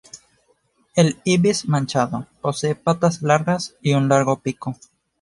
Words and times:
El 0.95 1.19
ibis 1.25 1.67
manchado, 1.69 2.25
posee 2.41 2.73
patas 2.73 3.21
largas 3.21 3.75
y 3.83 3.93
un 3.93 4.09
largo 4.09 4.39
pico. 4.39 4.75